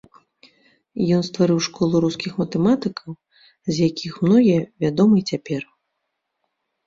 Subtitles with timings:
[1.15, 3.11] Ён стварыў школу рускіх матэматыкаў,
[3.73, 5.61] з якіх многія вядомы і цяпер.